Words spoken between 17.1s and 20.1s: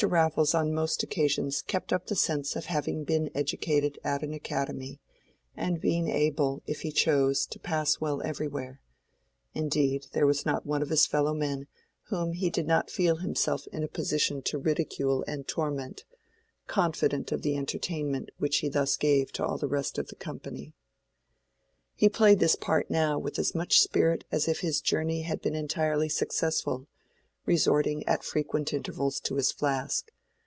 of the entertainment which he thus gave to all the rest of